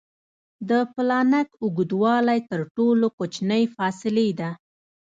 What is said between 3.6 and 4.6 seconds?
فاصلې ده.